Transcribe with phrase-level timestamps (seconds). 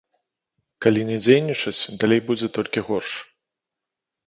[0.85, 3.11] Калі не дзейнічаць, далей будзе толькі горш.